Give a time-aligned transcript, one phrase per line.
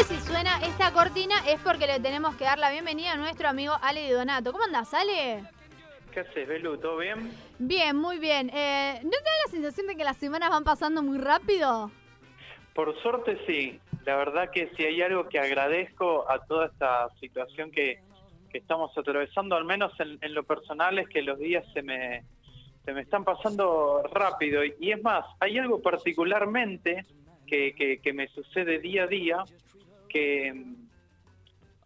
[0.00, 3.48] que si suena esta cortina es porque le tenemos que dar la bienvenida a nuestro
[3.48, 4.50] amigo Ale Di Donato.
[4.50, 5.42] ¿Cómo andás, Ale?
[6.10, 6.78] ¿Qué haces, Belu?
[6.78, 7.30] ¿Todo bien?
[7.58, 8.50] Bien, muy bien.
[8.54, 11.90] Eh, ¿No te da la sensación de que las semanas van pasando muy rápido?
[12.72, 13.78] Por suerte sí.
[14.06, 18.00] La verdad que si hay algo que agradezco a toda esta situación que,
[18.50, 22.24] que estamos atravesando, al menos en, en, lo personal, es que los días se me,
[22.86, 24.64] se me están pasando rápido.
[24.64, 27.04] Y, es más, hay algo particularmente
[27.46, 29.44] que, que, que me sucede día a día
[30.12, 30.52] que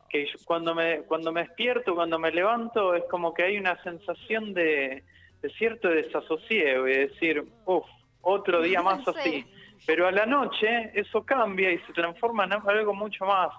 [0.08, 4.54] que cuando me cuando me despierto, cuando me levanto, es como que hay una sensación
[4.54, 5.02] de,
[5.42, 7.84] de cierto desasosiego y decir, uff,
[8.22, 9.44] otro día más así.
[9.86, 13.50] Pero a la noche eso cambia y se transforma en algo mucho más,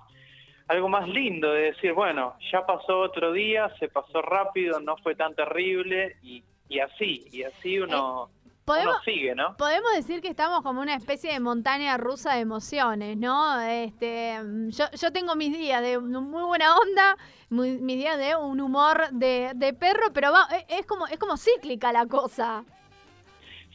[0.67, 5.15] algo más lindo de decir, bueno, ya pasó otro día, se pasó rápido, no fue
[5.15, 8.29] tan terrible y, y así, y así uno...
[8.65, 9.55] Podemos, sigue, ¿no?
[9.57, 13.61] Podemos decir que estamos como una especie de montaña rusa de emociones, ¿no?
[13.61, 17.15] Este, yo, yo tengo mis días de muy buena onda,
[17.49, 21.37] mis días de un humor de, de perro, pero va, e, es como es como
[21.37, 22.63] cíclica la cosa.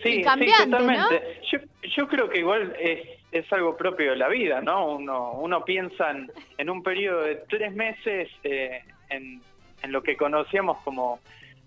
[0.03, 1.41] Sí, cambiante, totalmente.
[1.53, 4.89] Yo, yo creo que igual es, es algo propio de la vida, ¿no?
[4.97, 9.41] Uno, uno piensa en, en un periodo de tres meses eh, en,
[9.85, 11.21] en lo que conocíamos como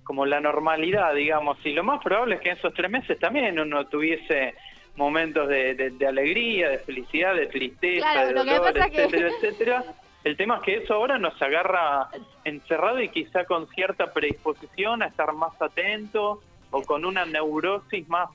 [0.03, 3.59] como la normalidad, digamos, y lo más probable es que en esos tres meses también
[3.59, 4.55] uno tuviese
[4.95, 9.83] momentos de, de, alegría, de felicidad, de tristeza, de dolor, etcétera, etcétera.
[10.23, 12.07] El tema es que eso ahora nos agarra
[12.43, 18.29] encerrado y quizá con cierta predisposición a estar más atento o con una neurosis más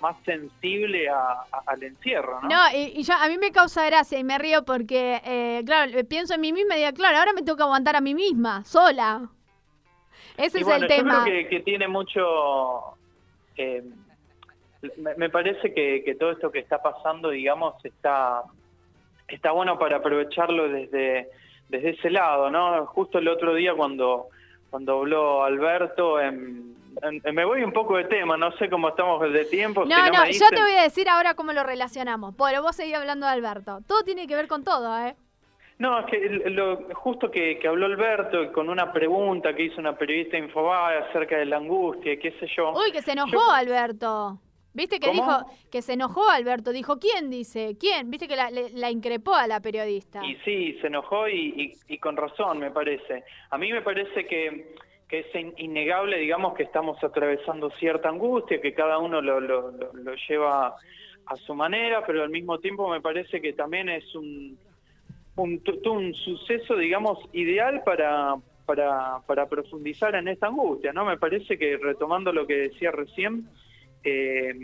[0.00, 2.48] más sensible a, al encierro, ¿no?
[2.48, 6.34] No, y, y, a mí me causa gracia y me río porque, eh, claro, pienso
[6.34, 9.30] en mí misma y digo, claro, ahora me tengo que aguantar a mí misma, sola.
[10.36, 11.18] Ese es el tema.
[11.18, 12.96] Yo creo que, tiene mucho...
[13.56, 13.82] Eh,
[15.16, 18.42] me, parece que, todo esto que está pasando, digamos, está,
[19.28, 21.28] está bueno para aprovecharlo desde,
[21.68, 22.84] desde ese lado, ¿no?
[22.86, 24.28] Justo el otro día cuando,
[24.70, 26.18] cuando habló Alberto,
[27.32, 29.84] me voy un poco de tema, no sé cómo estamos de tiempo.
[29.84, 32.34] No, no, yo te voy a decir ahora cómo lo relacionamos.
[32.36, 33.80] Pero vos seguís hablando de Alberto.
[33.86, 35.16] Todo tiene que ver con todo, ¿eh?
[35.78, 40.38] No, es que lo, justo que, habló Alberto con una pregunta que hizo una periodista
[40.38, 42.72] Infobae acerca de la angustia, qué sé yo.
[42.72, 44.38] Uy, que se enojó Alberto.
[44.72, 46.72] ¿Viste que dijo que se enojó Alberto?
[46.72, 47.76] Dijo, ¿quién dice?
[47.78, 48.10] ¿Quién?
[48.10, 50.24] ¿Viste que la, increpó a la periodista?
[50.24, 53.24] Y sí, se enojó y, con razón, me parece.
[53.50, 54.74] A mí me parece que,
[55.08, 55.26] que es
[55.58, 60.74] innegable, digamos, que estamos atravesando cierta angustia, que cada uno lo, lo, lo lleva
[61.26, 64.58] a su manera, pero al mismo tiempo me parece que también es un
[65.36, 68.36] un, un suceso, digamos, ideal para,
[68.66, 71.04] para, para profundizar en esta angustia, ¿no?
[71.04, 73.48] Me parece que retomando lo que decía recién,
[74.04, 74.54] eh,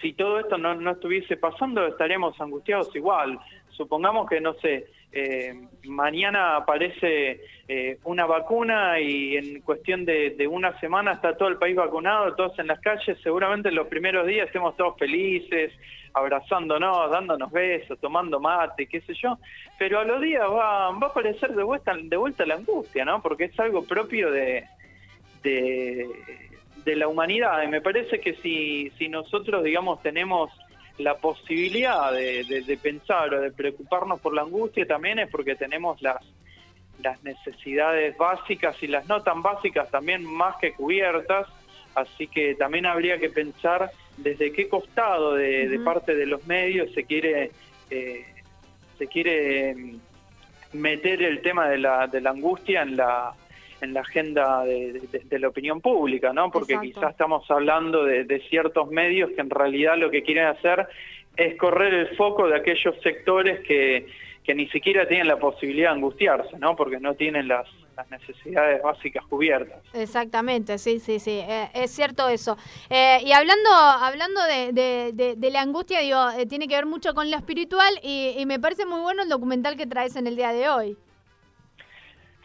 [0.00, 3.38] si todo esto no, no estuviese pasando, estaríamos angustiados igual.
[3.70, 10.78] Supongamos que, no sé, eh, mañana aparece eh, una vacuna y en cuestión de, una
[10.80, 14.46] semana está todo el país vacunado, todos en las calles, seguramente en los primeros días
[14.46, 15.70] estemos todos felices,
[16.14, 19.38] abrazándonos, dándonos besos, tomando mate, qué sé yo,
[19.78, 23.20] pero a los días va, a aparecer de vuelta, de vuelta la angustia, ¿no?
[23.20, 24.64] Porque es algo propio de,
[26.84, 27.62] la humanidad.
[27.62, 30.50] Y me parece que si nosotros, digamos, tenemos
[31.02, 36.00] la posibilidad de, de, pensar o de preocuparnos por la angustia también es porque tenemos
[36.02, 36.18] las,
[37.02, 41.46] las necesidades básicas y las no tan básicas también más que cubiertas,
[41.94, 47.04] así que también habría que pensar desde qué costado de, parte de los medios se
[47.04, 47.50] quiere
[47.90, 48.26] eh,
[48.98, 50.00] se quiere mm,
[50.72, 53.34] meter el tema de la, de la angustia en la
[53.82, 56.50] en la agenda de, la opinión pública, ¿no?
[56.50, 60.86] Porque quizás estamos hablando de, ciertos medios que en realidad lo que quieren hacer
[61.36, 64.06] es correr el foco de aquellos sectores que,
[64.44, 66.76] que ni siquiera tienen la posibilidad de angustiarse, ¿no?
[66.76, 67.66] Porque no tienen las,
[67.96, 69.80] las necesidades básicas cubiertas.
[69.94, 72.56] Exactamente, sí, sí, sí, eh, es cierto eso.
[72.90, 74.72] Eh, y hablando hablando de,
[75.36, 78.84] de, la angustia, digo, eh, tiene que ver mucho con lo espiritual y, me parece
[78.84, 80.96] muy bueno el documental que traes en el día de hoy.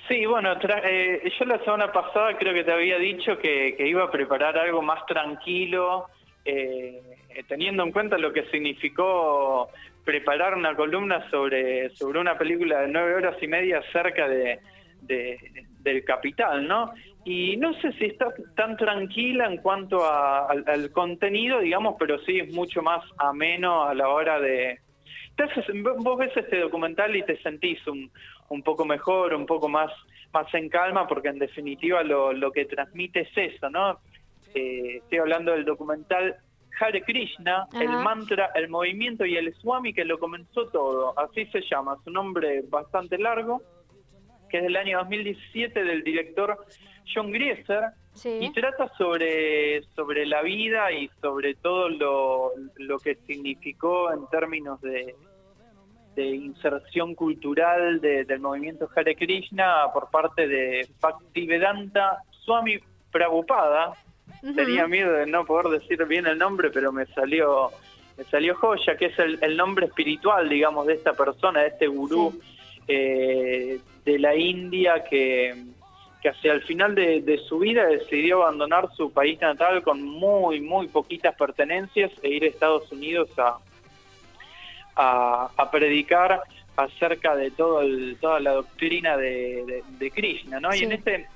[0.07, 4.11] Sí, bueno, yo la semana pasada creo que te había dicho que, que iba a
[4.11, 6.07] preparar algo más tranquilo,
[7.47, 9.69] teniendo en cuenta lo que significó
[10.07, 14.59] preparar una columna sobre, sobre una película de nueve horas y media cerca de,
[15.01, 16.93] del capital, ¿no?
[17.25, 22.53] Y no sé si está tan tranquila en cuanto al, contenido, digamos, pero sí es
[22.53, 24.79] mucho más ameno a la hora de...
[25.37, 25.65] Entonces,
[25.99, 28.09] vos ves este documental y te sentís un,
[28.49, 29.91] un poco mejor, un poco más,
[30.33, 33.99] más en calma, porque en definitiva lo, lo que transmite es eso, ¿no?
[34.55, 36.37] Eh, estoy hablando del documental
[36.79, 41.17] Hare Krishna, el mantra, el movimiento y el Swami que lo comenzó todo.
[41.19, 43.61] Así se llama, su nombre bastante largo,
[44.49, 46.57] que es del año 2017 del director
[47.13, 47.83] John Grieser.
[48.41, 54.81] Y trata sobre, sobre la vida y sobre todo lo, lo que significó en términos
[54.81, 55.15] de,
[56.17, 62.79] de inserción cultural del movimiento Hare Krishna por parte de Bhaktivedanta Swami
[63.11, 63.93] Prabhupada.
[64.55, 67.69] Tenía miedo de no poder decir bien el nombre, pero me salió
[68.17, 72.33] me salió joya, que es el, nombre espiritual, digamos, de esta persona, de este gurú
[72.87, 75.53] eh, de la India que,
[76.19, 80.87] que hacia el final de, su vida decidió abandonar su país natal con muy, muy
[80.87, 83.59] poquitas pertenencias e ir a Estados Unidos a,
[84.97, 86.41] a, predicar
[86.75, 87.81] acerca de todo
[88.19, 90.73] toda la doctrina de, Krishna, ¿no?
[90.73, 91.27] Y en este,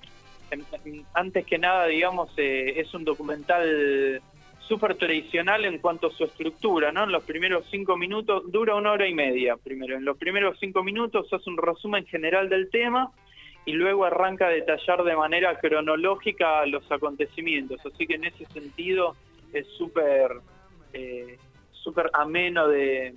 [1.13, 4.21] antes que nada, digamos, eh, es un documental
[4.67, 7.03] súper tradicional en cuanto a su estructura, ¿no?
[7.03, 9.97] En los primeros cinco minutos, dura una hora y media primero.
[9.97, 13.11] En los primeros cinco minutos hace un resumen general del tema
[13.65, 17.79] y luego arranca a detallar de manera cronológica los acontecimientos.
[17.85, 19.15] Así que en ese sentido
[19.53, 20.31] es súper
[20.93, 21.37] eh,
[21.71, 23.15] súper ameno de,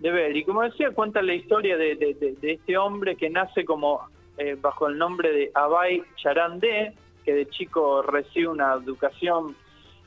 [0.00, 0.36] de ver.
[0.36, 4.08] Y como decía, cuenta la historia de, de, este hombre que nace como
[4.38, 6.92] eh, bajo el nombre de Abay Charandé,
[7.24, 9.56] que de chico recibe una educación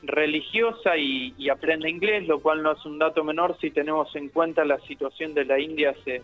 [0.02, 4.30] religiosa y, y, aprende inglés, lo cual no es un dato menor si tenemos en
[4.30, 6.22] cuenta la situación de la India hace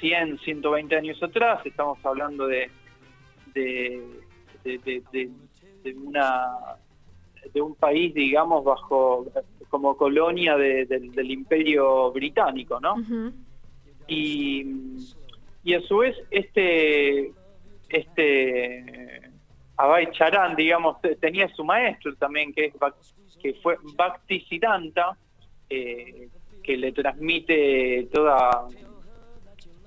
[0.00, 1.64] 100, 120 años atrás.
[1.64, 2.70] Estamos hablando de,
[3.54, 4.02] de
[5.94, 6.78] una
[7.52, 9.26] de un país, digamos, bajo
[9.68, 12.94] como colonia del imperio británico, ¿no?
[14.06, 14.64] y,
[15.64, 17.32] y a su vez este
[17.88, 19.30] este
[19.76, 22.74] Abay Charan, digamos, tenía su maestro también, que, es,
[23.42, 25.16] que fue Bhakti Siddhanta,
[25.68, 26.28] eh,
[26.62, 28.68] que le transmite toda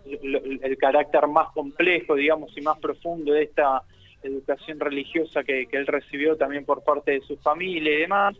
[0.05, 3.81] el, carácter más complejo, digamos, y más profundo de esta
[4.23, 8.35] educación religiosa que, él recibió también por parte de su familia y demás,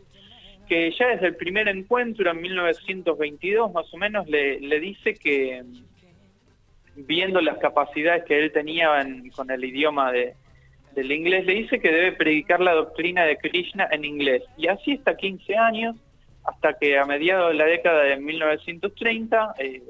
[0.68, 5.62] que ya desde el primer encuentro en 1922 más o menos le, dice que
[6.94, 8.90] viendo las capacidades que él tenía
[9.34, 10.34] con el idioma de,
[10.94, 14.42] del inglés, le dice que debe predicar la doctrina de Krishna en inglés.
[14.56, 15.96] Y así hasta 15 años,
[16.44, 19.82] hasta que a mediados de la década de 1930, eh,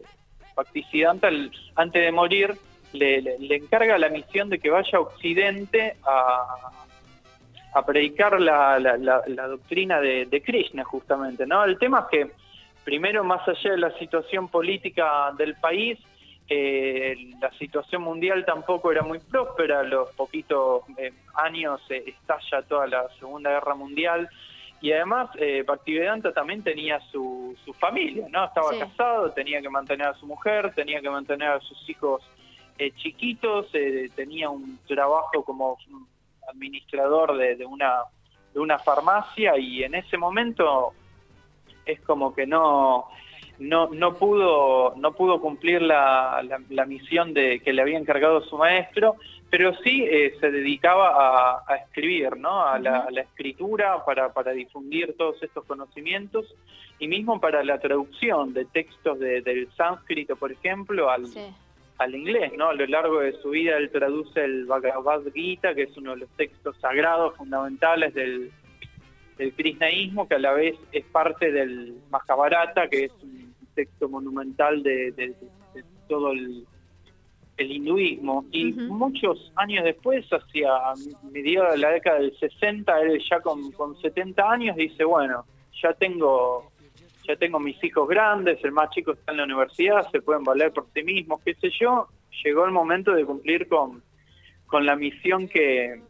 [1.76, 2.54] antes de morir,
[2.92, 6.70] le, encarga la misión de que vaya a Occidente a,
[7.74, 11.46] a predicar la, la, doctrina de, Krishna, justamente.
[11.46, 11.64] ¿no?
[11.64, 12.32] El tema es que,
[12.84, 15.98] primero, más allá de la situación política del país,
[16.48, 22.86] eh, la situación mundial tampoco era muy próspera, los poquitos eh, años eh, estalla toda
[22.86, 24.30] la Segunda Guerra Mundial,
[24.80, 28.44] y además eh, Bhaktivedanta también tenía su, su familia, ¿no?
[28.44, 32.22] Estaba casado, tenía que mantener a su mujer, tenía que mantener a sus hijos
[32.78, 35.76] eh, chiquitos, eh, tenía un trabajo como
[36.48, 38.04] administrador de, una,
[38.54, 40.92] de una farmacia y en ese momento
[41.84, 43.06] es como que no,
[43.58, 46.40] no, no, pudo, no pudo cumplir la,
[46.70, 49.16] la, misión de, que le había encargado su maestro,
[49.50, 52.64] pero sí eh, se dedicaba a, escribir, ¿no?
[52.64, 56.54] a, la, escritura para, para difundir todos estos conocimientos
[57.00, 61.26] y mismo para la traducción de textos del sánscrito, por ejemplo, al,
[61.98, 62.68] al inglés, ¿no?
[62.68, 66.18] A lo largo de su vida él traduce el Bhagavad Gita, que es uno de
[66.18, 68.52] los textos sagrados fundamentales del,
[69.36, 74.82] del krishnaísmo, que a la vez es parte del Mahabharata, que es un texto monumental
[74.82, 75.34] de,
[76.08, 76.64] todo el,
[77.58, 78.44] hinduismo.
[78.52, 80.70] Y muchos años después, hacia
[81.32, 85.44] mediados de la década del 60, él ya con, con 70 años dice, bueno,
[85.82, 86.70] ya tengo
[87.28, 90.72] ya tengo mis hijos grandes, el más chico está en la universidad, se pueden valer
[90.72, 92.08] por sí mismos, qué sé yo,
[92.42, 94.02] llegó el momento de cumplir con,
[94.66, 96.00] con la misión que,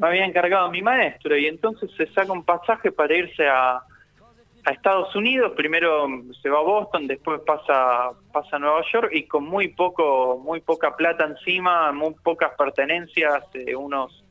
[0.00, 1.36] me había encargado mi maestro.
[1.36, 3.74] Y entonces se saca un pasaje para irse a,
[4.64, 6.06] a Estados Unidos, primero
[6.40, 10.62] se va a Boston, después pasa pasa a Nueva York y con muy poco muy
[10.62, 14.24] poca plata encima, muy pocas pertenencias, eh, unos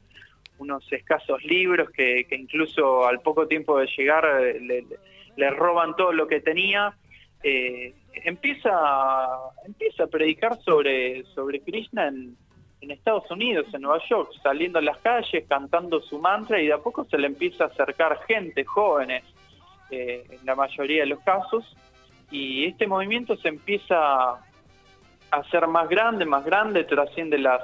[0.58, 4.86] unos escasos libros que, que incluso al poco tiempo de llegar eh, le,
[5.36, 6.94] le roban todo lo que tenía,
[7.44, 8.72] eh, empieza,
[9.66, 12.38] empieza a predicar sobre, sobre Krishna en,
[12.82, 16.80] Estados Unidos, en Nueva York, saliendo a las calles, cantando su mantra y de a
[16.80, 19.24] poco se le empieza a acercar gente, jóvenes,
[19.92, 21.64] eh, en la mayoría de los casos,
[22.32, 23.96] y este movimiento se empieza
[24.32, 24.40] a
[25.30, 27.62] hacer más grande, más grande, trasciende las,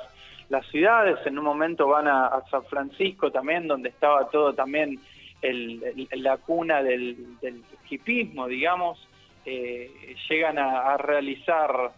[0.50, 5.00] las ciudades, en un momento van a San Francisco también, donde estaba todo también
[5.41, 9.08] la cuna del, del hipismo, digamos,
[9.46, 11.94] llegan a realizar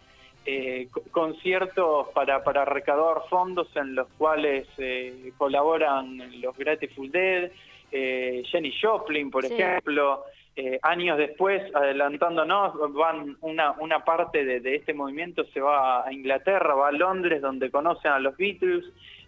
[0.46, 7.52] eh, conciertos para, para recaudar fondos en los cuales eh, colaboran los Grateful Dead,
[7.92, 10.24] eh, Jenny Joplin, por ejemplo.
[10.56, 16.12] Eh, años después, adelantándonos, van una, una parte de, de, este movimiento se va a
[16.12, 18.86] Inglaterra, va a Londres, donde conocen a los Beatles,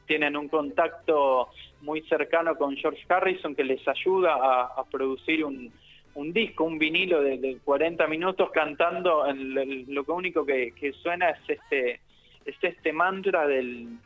[0.07, 1.49] tienen un contacto
[1.81, 5.71] muy cercano con George Harrison que les ayuda a, a producir un,
[6.15, 11.99] un disco, un vinilo de, 40 minutos cantando, en lo único que, suena es este,
[12.45, 13.97] es este mantra del,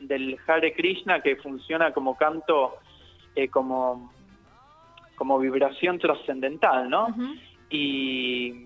[0.00, 2.76] del Hare Krishna que funciona como canto,
[3.34, 4.12] eh, como,
[5.16, 7.08] como vibración trascendental, ¿no?
[7.70, 8.64] Y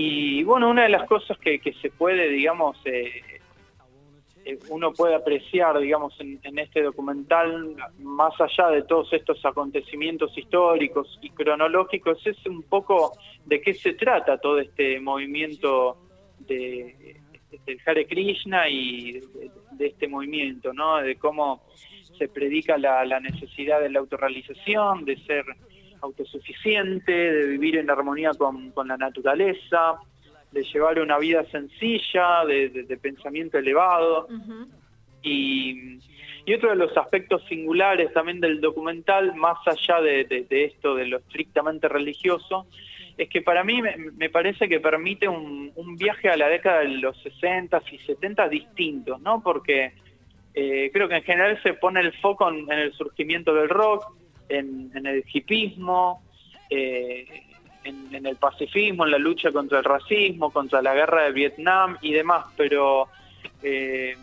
[0.00, 3.40] y bueno, una de las cosas que, que se puede, digamos, eh,
[4.44, 11.18] eh, uno puede apreciar, digamos, en, este documental, más allá de todos estos acontecimientos históricos
[11.22, 13.12] y cronológicos, es un poco
[13.44, 15.98] de qué se trata todo este movimiento
[16.40, 17.16] de,
[17.66, 19.20] del Hare Krishna y
[19.72, 20.96] de, este movimiento, ¿no?
[20.98, 21.62] De cómo
[22.16, 25.44] se predica la, necesidad de la autorrealización, de ser
[26.00, 29.98] autosuficiente, de vivir en armonía con la naturaleza,
[30.52, 34.28] de llevar una vida sencilla, de, pensamiento elevado.
[35.22, 35.98] y,
[36.46, 41.18] y, otro de los aspectos singulares también del documental, más allá de, esto, de lo
[41.18, 42.66] estrictamente religioso,
[43.18, 47.20] es que para mí me, parece que permite un, viaje a la década de los
[47.22, 49.42] 60 y 70 distintos, ¿no?
[49.42, 49.92] Porque
[50.54, 54.04] eh, creo que en general se pone el foco en, el surgimiento del rock,
[54.48, 56.22] en, el hipismo,
[56.70, 57.47] eh,
[57.88, 62.12] en, el pacifismo, en la lucha contra el racismo, contra la guerra de Vietnam y
[62.12, 63.08] demás, pero
[63.62, 64.16] eh,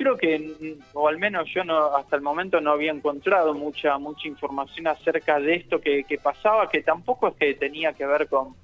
[0.00, 4.28] creo que, o al menos yo no, hasta el momento no había encontrado mucha mucha
[4.28, 8.54] información acerca de esto que, pasaba, que tampoco es que tenía que ver con,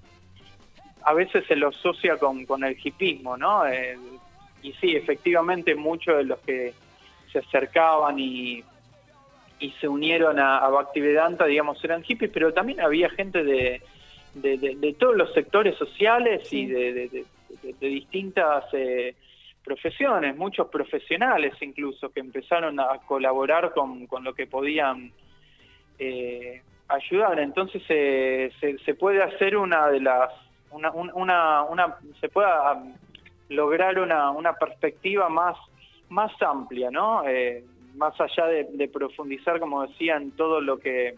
[1.02, 3.66] a veces se lo asocia con, con el hipismo, ¿no?
[3.66, 3.98] Eh,
[4.62, 6.72] y sí, efectivamente muchos de los que
[7.30, 8.64] se acercaban y,
[9.60, 13.82] y se unieron a, a Bhaktivedanta, digamos, eran hippies, pero también había gente de,
[14.42, 17.24] de, todos los sectores sociales y de,
[17.80, 19.14] distintas eh,
[19.64, 25.12] profesiones, muchos profesionales incluso que empezaron a colaborar con, lo que podían
[25.98, 27.40] eh, ayudar.
[27.40, 30.30] Entonces se, puede hacer una de las,
[30.70, 32.48] una, una, una se puede
[33.48, 35.56] lograr una, una perspectiva más,
[36.08, 37.26] más amplia, ¿no?
[37.26, 37.64] Eh,
[37.96, 41.16] más allá de, profundizar, como decía, en todo lo que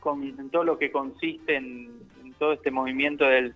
[0.00, 2.02] con, en todo lo que consiste en,
[2.38, 3.54] todo este movimiento del,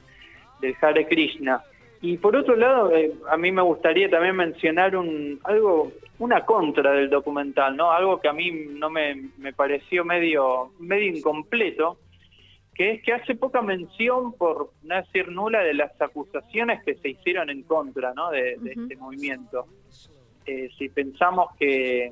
[0.61, 1.62] del Hare Krishna.
[2.00, 6.92] Y por otro lado, eh, a mí me gustaría también mencionar un algo, una contra
[6.92, 7.90] del documental, ¿no?
[7.90, 11.99] Algo que a mí no me, me pareció medio, medio incompleto,
[12.75, 17.09] que es que hace poca mención, por no decir nula, de las acusaciones que se
[17.09, 18.30] hicieron en contra, ¿no?
[18.30, 19.66] De, este movimiento.
[20.45, 22.11] Eh, si pensamos que,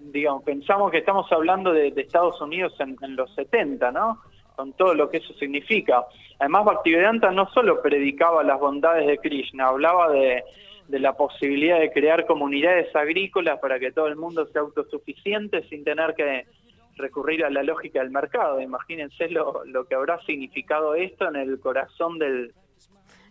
[0.00, 4.20] digamos, pensamos que estamos hablando de, Estados Unidos en, en los 70, ¿no?
[4.56, 6.04] Con todo lo que eso significa.
[6.38, 10.42] Además, Bhaktivedanta no solo predicaba las bondades de Krishna, hablaba de,
[10.88, 16.14] la posibilidad de crear comunidades agrícolas para que todo el mundo sea autosuficiente sin tener
[16.14, 16.46] que
[16.96, 18.60] recurrir a la lógica del mercado.
[18.60, 22.52] Imagínense lo, lo que habrá significado esto en el corazón del,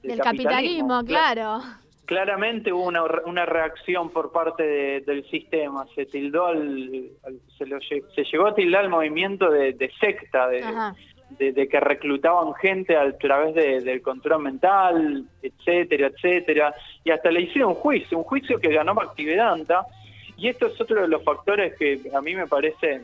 [0.03, 1.61] del, capitalismo, claro.
[2.05, 7.09] Claramente hubo una, una reacción por parte del sistema, se tildó al,
[7.57, 10.63] se, lo, se, llegó a tildar el movimiento de, secta, de,
[11.29, 17.71] de, que reclutaban gente a través del control mental, etcétera, etcétera, y hasta le hicieron
[17.71, 19.85] un juicio, un juicio que ganó Activedanta,
[20.37, 23.01] y esto es otro de los factores que a mí me parece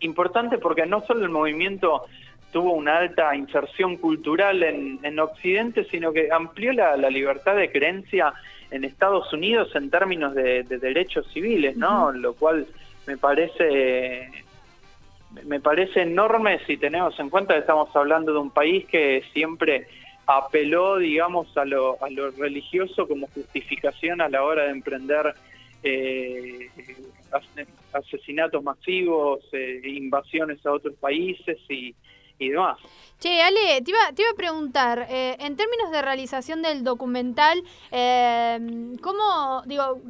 [0.00, 2.04] importante porque no solo el movimiento
[2.52, 8.32] tuvo una alta inserción cultural en, Occidente, sino que amplió la, libertad de creencia
[8.70, 12.12] en Estados Unidos en términos de, derechos civiles, ¿no?
[12.12, 12.66] Lo cual
[13.06, 14.30] me parece
[15.44, 19.86] me parece enorme si tenemos en cuenta que estamos hablando de un país que siempre
[20.26, 25.34] apeló, digamos, a lo, a lo religioso como justificación a la hora de emprender
[25.82, 26.68] eh,
[27.92, 31.94] asesinatos masivos, eh, invasiones a otros países y,
[32.38, 32.78] y demás.
[33.18, 37.62] Che, Ale, te iba, te iba a preguntar, eh, en términos de realización del documental,
[37.90, 38.58] eh,
[39.00, 40.02] ¿cómo, digo,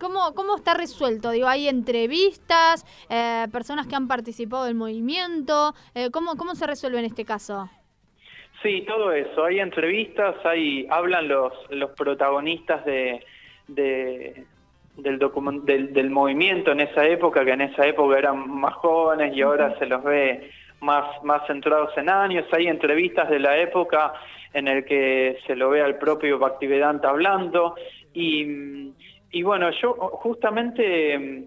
[0.00, 1.30] cómo, ¿cómo está resuelto?
[1.30, 5.72] Digo, ¿hay entrevistas, eh, personas que han participado del movimiento?
[5.94, 7.70] Eh, ¿cómo, ¿Cómo se resuelve en este caso?
[8.60, 9.44] Sí, todo eso.
[9.44, 13.24] Hay entrevistas, hay hablan los, los protagonistas de,
[13.68, 14.44] de,
[14.96, 15.18] del,
[15.64, 19.78] del, del, movimiento en esa época, que en esa época eran más jóvenes y ahora
[19.78, 22.46] se los ve más, más centrados en años.
[22.52, 24.12] Hay entrevistas de la época
[24.52, 27.74] en el que se lo ve al propio Bhaktivedanta hablando.
[28.12, 28.92] Y,
[29.30, 31.46] y bueno, yo justamente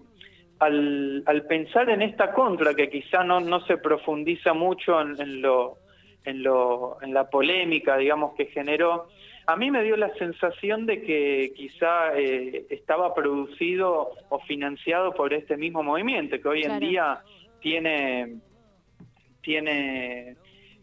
[0.58, 5.78] al, al, pensar en esta contra, que quizá no, no se profundiza mucho en, lo,
[6.24, 9.08] en, lo, en la polémica, digamos, que generó,
[9.46, 15.34] a mí me dio la sensación de que quizá eh, estaba producido o financiado por
[15.34, 17.20] este mismo movimiento, que hoy en día
[17.60, 18.36] tiene,
[19.42, 20.36] tiene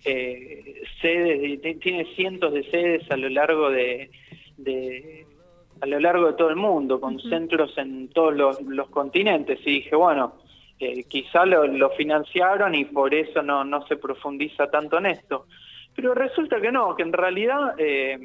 [0.05, 4.09] eh, sedes, tiene cientos de sedes a lo largo de,
[5.81, 9.59] a lo largo de todo el mundo, con centros en todos los, continentes.
[9.65, 10.35] Y dije, bueno,
[10.79, 15.45] eh, quizá lo, financiaron y por eso no, no se profundiza tanto en esto.
[15.95, 18.17] Pero resulta que no, que en realidad eh,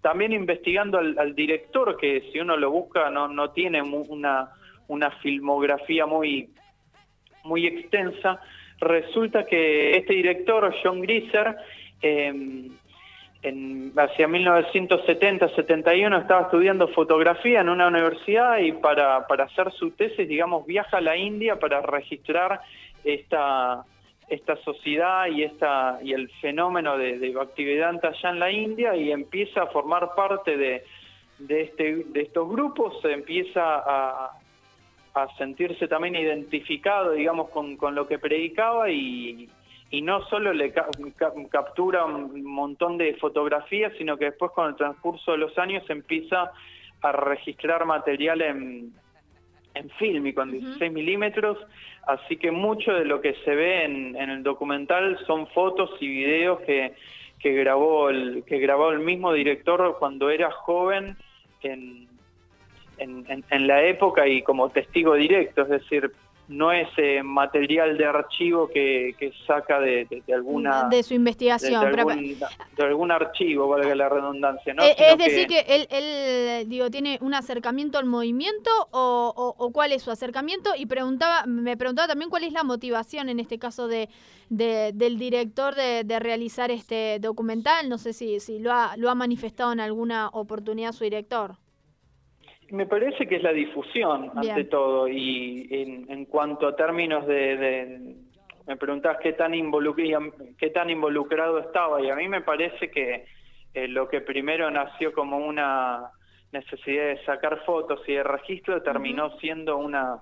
[0.00, 4.50] también investigando al, director, que si uno lo busca no, no tiene una,
[4.88, 6.48] una filmografía muy,
[7.44, 8.40] muy extensa,
[8.80, 11.56] resulta que este director, John Grisser,
[12.02, 12.68] eh,
[13.42, 20.28] en, hacia 1970-71 estaba estudiando fotografía en una universidad y para, para hacer su tesis,
[20.28, 22.60] digamos, viaja a la India para registrar
[23.02, 23.84] esta,
[24.28, 29.10] esta sociedad y esta y el fenómeno de, de Bhaktivedanta allá en la India y
[29.10, 30.84] empieza a formar parte de,
[31.38, 34.32] de, este, de estos grupos, empieza a,
[35.14, 39.48] a sentirse también identificado, digamos, con, con lo que predicaba y,
[39.90, 40.72] y no solo le
[41.50, 46.52] captura un montón de fotografías, sino que después con el transcurso de los años empieza
[47.02, 48.92] a registrar material en,
[49.74, 51.58] en film y con 16 milímetros,
[52.06, 56.60] así que mucho de lo que se ve en, el documental son fotos y videos
[56.60, 56.94] que,
[57.40, 61.16] que, grabó el, que grabó el mismo director cuando era joven
[61.62, 62.09] en,
[63.00, 66.12] en, en la época y como testigo directo, es decir,
[66.50, 70.88] no es eh, material de archivo que, saca de, alguna...
[70.88, 71.80] De su investigación.
[71.80, 74.74] De, algún, archivo, valga la redundancia.
[74.74, 74.82] ¿no?
[74.82, 80.10] Eh, es decir, que, él, digo, tiene un acercamiento al movimiento o, cuál es su
[80.10, 84.08] acercamiento y preguntaba me preguntaba también cuál es la motivación en este caso de,
[84.48, 87.88] del director de, realizar este documental.
[87.88, 91.54] No sé si, si lo, ha, lo ha manifestado en alguna oportunidad su director.
[92.70, 95.68] Me parece que es la difusión, ante todo, y
[96.08, 98.16] en, cuanto a términos de,
[98.66, 99.52] me preguntás qué tan,
[100.56, 103.24] qué tan involucrado estaba, y a mí me parece que
[103.74, 106.10] eh, lo que primero nació como una
[106.52, 110.18] necesidad de sacar fotos y de registro terminó siendo una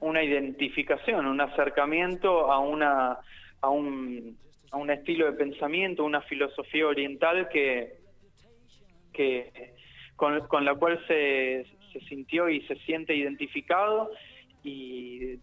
[0.00, 3.18] una identificación, un acercamiento a una
[3.60, 4.38] a un,
[4.70, 7.98] a un estilo de pensamiento, una filosofía oriental que
[9.12, 9.74] que
[10.20, 14.10] con, la cual se, se sintió y se siente identificado
[14.62, 15.38] y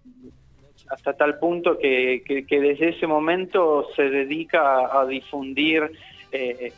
[0.89, 5.91] hasta tal punto que, que, desde ese momento se dedica a, difundir
[6.31, 6.71] eh,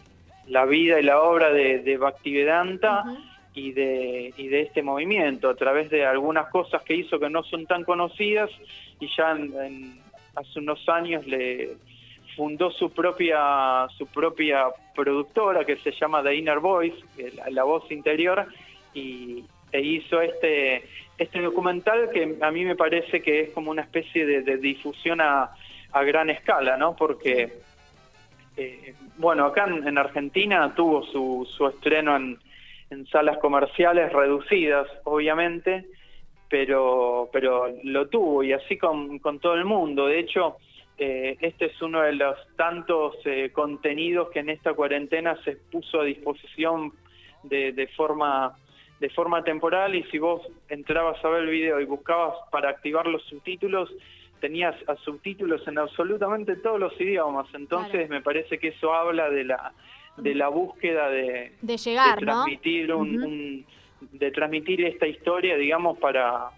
[0.48, 3.04] la vida y la obra de, de Bhaktivedanta
[3.54, 7.44] y, de, y de este movimiento a través de algunas cosas que hizo que no
[7.44, 8.50] son tan conocidas
[9.02, 9.38] y ya
[10.36, 11.76] hace unos años le,
[12.40, 16.96] fundó su propia, su propia productora que se llama The Inner Voice,
[17.52, 18.48] la, voz interior,
[18.94, 20.86] y e hizo este,
[21.18, 25.52] este documental que a mí me parece que es como una especie de, difusión a,
[25.92, 26.96] a, gran escala, ¿no?
[26.96, 27.60] Porque,
[28.56, 32.40] eh, bueno, acá en, Argentina tuvo su, su estreno en,
[32.90, 35.88] en salas comerciales reducidas, obviamente,
[36.48, 40.08] pero, pero lo tuvo y así con, con todo el mundo.
[40.08, 40.56] De hecho,
[41.00, 46.02] eh, este es uno de los tantos eh, contenidos que en esta cuarentena se puso
[46.02, 46.92] a disposición
[47.44, 48.58] de, forma
[49.00, 49.96] de forma temporal.
[49.96, 53.90] Y si vos entrabas a ver el video y buscabas para activar los subtítulos,
[54.42, 57.48] tenías a subtítulos en absolutamente todos los idiomas.
[57.54, 59.74] Entonces me parece que eso habla de la
[60.18, 63.66] de la búsqueda de, de llegar, transmitir un,
[64.12, 66.50] de transmitir esta historia, digamos, para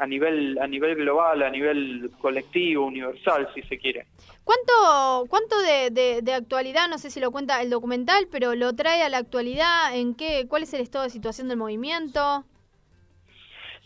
[0.00, 4.06] a nivel a nivel global, a nivel colectivo, universal, si se quiere.
[4.44, 9.02] ¿Cuánto cuánto de, de, actualidad, no sé si lo cuenta el documental, pero lo trae
[9.02, 9.94] a la actualidad?
[9.94, 10.46] ¿En qué?
[10.48, 12.44] ¿Cuál es el estado de situación del movimiento?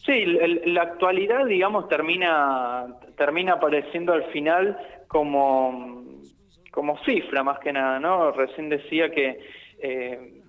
[0.07, 0.25] Sí,
[0.67, 6.05] la actualidad, digamos, termina termina apareciendo al final como
[6.71, 8.31] como cifra más que nada, ¿no?
[8.33, 9.41] Recién decía que
[9.79, 10.43] eh,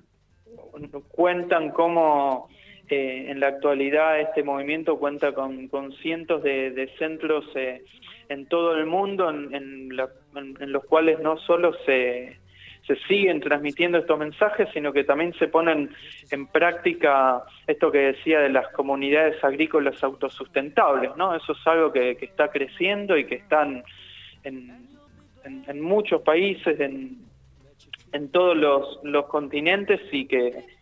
[1.09, 2.49] cuentan cómo
[2.89, 5.69] eh, en la actualidad este movimiento cuenta con,
[6.01, 7.83] cientos de, centros eh,
[8.29, 12.37] en todo el mundo en, los cuales no solo se,
[12.85, 15.89] se siguen transmitiendo estos mensajes, sino que también se ponen
[16.29, 21.35] en práctica esto que decía de las comunidades agrícolas autosustentables, ¿no?
[21.35, 23.83] Eso es algo que, está creciendo y que están
[24.43, 24.71] en,
[25.43, 27.17] en, muchos países, en,
[28.11, 30.74] en todos los continentes y que,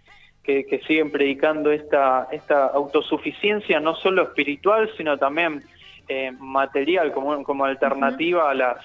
[0.43, 5.63] que, siguen predicando esta, esta autosuficiencia no solo espiritual, sino también
[6.07, 8.77] eh, material como, como alternativa a las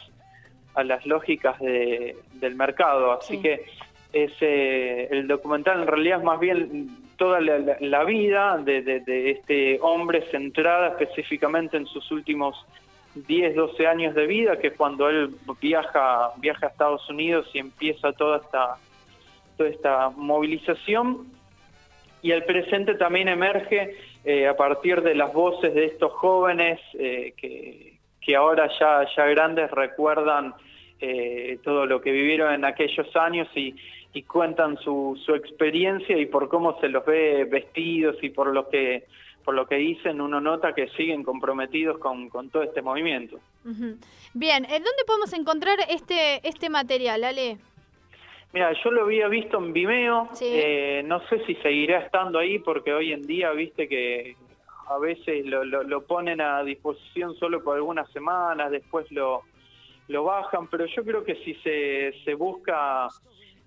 [0.79, 3.13] a las lógicas de, del mercado.
[3.13, 3.67] Así que
[4.13, 10.23] ese, el documental en realidad es más bien toda la, vida de, de, este hombre
[10.31, 12.65] centrada específicamente en sus últimos
[13.17, 17.59] 10, 12 años de vida, que es cuando él viaja, viaja a Estados Unidos y
[17.59, 18.77] empieza toda esta,
[19.57, 21.27] toda esta movilización.
[22.23, 27.33] Y el presente también emerge eh, a partir de las voces de estos jóvenes eh,
[27.37, 30.55] que, que ahora ya, ya grandes recuerdan
[31.01, 33.75] eh, todo lo que vivieron en aquellos años y,
[34.27, 39.05] cuentan su, su, experiencia y por cómo se los ve vestidos y por lo que
[39.45, 43.39] por lo que dicen uno nota que siguen comprometidos con, con todo este movimiento.
[44.35, 47.59] Bien, ¿en dónde podemos encontrar este este material, Ale?
[48.53, 52.95] Mira, yo lo había visto en Vimeo, eh, no sé si seguirá estando ahí porque
[52.95, 54.37] hoy en día, viste que
[54.89, 59.43] a veces lo, lo, lo ponen a disposición solo por algunas semanas, después lo,
[60.09, 63.09] lo bajan, pero yo creo que si se, se busca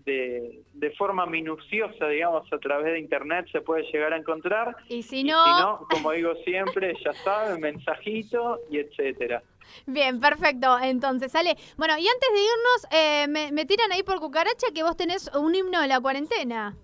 [0.03, 4.75] de, de, forma minuciosa, digamos, a través de internet se puede llegar a encontrar.
[4.89, 9.43] Y si no, como digo siempre, ya saben, mensajito y etcétera.
[9.85, 10.77] Bien, perfecto.
[10.81, 11.55] Entonces, sale.
[11.77, 15.29] Bueno, y antes de irnos, eh, me, me, tiran ahí por cucaracha que vos tenés
[15.35, 16.75] un himno de la cuarentena.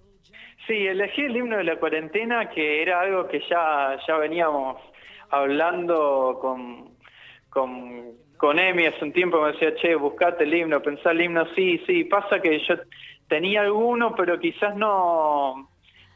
[0.66, 4.78] Sí, elegí el himno de la cuarentena, que era algo que ya, ya veníamos
[5.30, 6.98] hablando con,
[7.50, 11.46] con con Emi hace un tiempo me decía, che, buscate el himno, pensá el himno,
[11.56, 12.76] sí, sí, pasa que yo
[13.28, 15.70] tenía alguno, pero quizás no,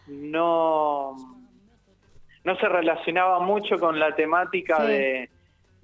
[0.08, 1.16] no,
[2.44, 5.30] no se relacionaba mucho con la temática de,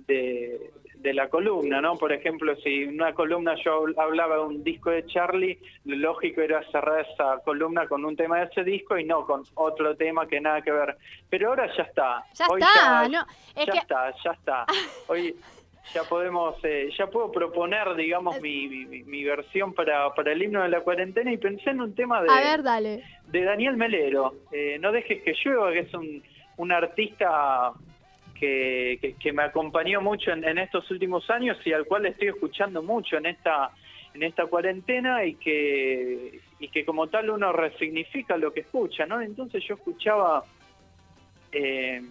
[0.07, 0.71] de,
[1.13, 1.95] la columna, ¿no?
[1.95, 6.41] Por ejemplo, si en una columna yo hablaba de un disco de Charlie, lo lógico
[6.41, 10.27] era cerrar esa columna con un tema de ese disco y no con otro tema
[10.27, 10.97] que nada que ver.
[11.29, 12.23] Pero ahora ya está.
[12.33, 14.65] Ya está, no, ya está, ya está.
[15.07, 15.33] Hoy
[15.93, 20.69] ya podemos, eh, ya puedo proponer, digamos, mi, mi, versión para, para el himno de
[20.69, 23.03] la cuarentena y pensé en un tema de, A ver, dale.
[23.27, 24.35] de Daniel Melero.
[24.51, 26.21] Eh, no dejes que llueva, que es un,
[26.57, 27.71] un artista
[28.39, 32.81] que, que, me acompañó mucho en, en, estos últimos años y al cual estoy escuchando
[32.83, 33.71] mucho en esta
[34.13, 39.21] en esta cuarentena y que y que como tal uno resignifica lo que escucha, ¿no?
[39.21, 40.43] Entonces yo escuchaba
[41.51, 42.01] eh,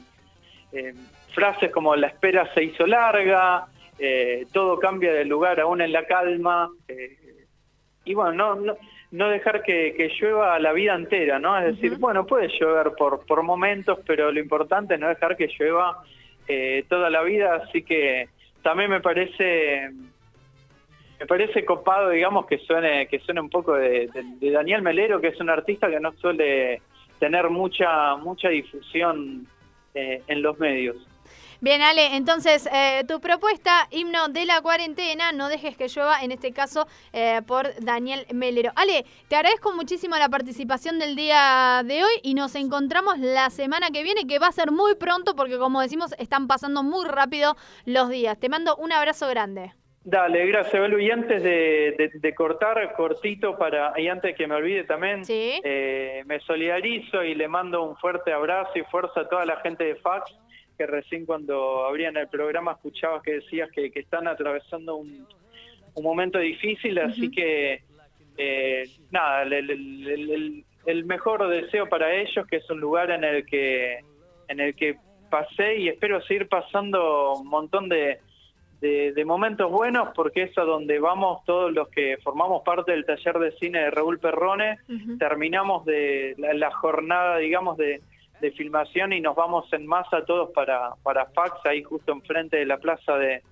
[0.73, 0.95] eh
[1.35, 3.67] frases como la espera se hizo larga,
[3.99, 7.47] eh, todo cambia de lugar aún en la calma, eh,
[8.07, 8.77] y bueno, no, no,
[9.11, 11.57] dejar que, llueva la vida entera, ¿no?
[11.59, 15.49] Es decir, bueno, puede llover por, por momentos, pero lo importante es no dejar que
[15.59, 16.03] llueva
[16.49, 18.29] eh, toda la vida, así que
[18.63, 19.91] también me parece
[21.19, 25.29] me parece copado, digamos, que suene que suene un poco de, de, Daniel Melero, que
[25.29, 26.83] es un artista que no suele
[27.19, 29.47] tener mucha mucha difusión
[29.95, 30.97] en los medios.
[31.61, 36.33] Bien, Ale, entonces eh, tu propuesta, himno de la cuarentena, no dejes que llueva, en
[36.33, 38.73] este caso eh, por Daniel Melero.
[38.77, 43.89] Ale, te agradezco muchísimo la participación del día de hoy y nos encontramos la semana
[43.91, 47.57] que viene, que va a ser muy pronto porque como decimos, están pasando muy rápido
[47.87, 48.39] los días.
[48.39, 49.73] Te mando un abrazo grande.
[50.05, 51.01] Dale, gracias, Belu.
[51.01, 57.25] Y antes de, cortar, cortito, para y antes que me olvide también, eh, me solidarizo
[57.25, 60.33] y le mando un fuerte abrazo y fuerza a toda la gente de Fax
[60.77, 65.27] que recién cuando abrían el programa escuchabas que decías que, están atravesando un,
[66.03, 67.83] momento difícil, así que
[68.37, 74.01] eh, nada, el, mejor deseo para ellos, que es un lugar en el que,
[74.49, 74.99] en el que
[75.31, 78.19] pasé y espero seguir pasando un montón de,
[78.81, 83.39] de, momentos buenos, porque es a donde vamos todos los que formamos parte del taller
[83.39, 84.79] de cine de Raúl Perrone,
[85.19, 88.01] terminamos de la jornada, digamos, de
[88.41, 92.67] de filmación y nos vamos en masa todos para, para Fax, ahí justo enfrente de
[92.67, 93.43] la plaza de,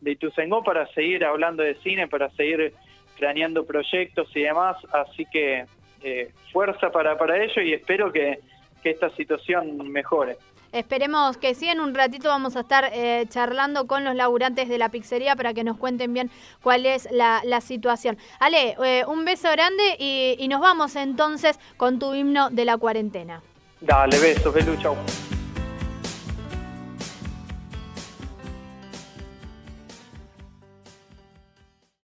[0.00, 2.74] de Ituzaingó, para seguir hablando de cine, para seguir
[3.18, 4.76] planeando proyectos y demás.
[4.92, 5.64] Así que
[6.02, 8.40] eh, fuerza para, para ello y espero que,
[8.84, 10.38] esta situación mejore.
[10.72, 14.76] Esperemos que sí, en un ratito vamos a estar eh, charlando con los laburantes de
[14.76, 16.30] la pizzería para que nos cuenten bien
[16.64, 18.18] cuál es la, situación.
[18.40, 22.76] Ale, eh, un beso grande y, y nos vamos entonces con tu himno de la
[22.76, 23.40] cuarentena.
[23.82, 24.96] Dale, besos, Belu, chau.